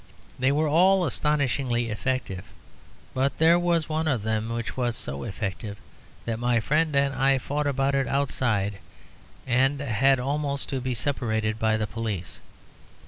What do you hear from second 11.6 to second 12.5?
the police.